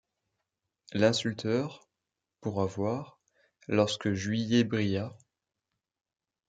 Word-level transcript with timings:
L'insulteur, 0.93 1.87
pour 2.39 2.63
avoir, 2.63 3.19
lorsque 3.67 4.13
juillet 4.13 4.63
brilla 4.63 5.15